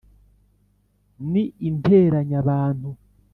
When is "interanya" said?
1.69-2.39